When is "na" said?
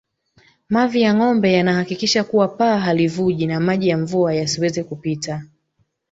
3.47-3.59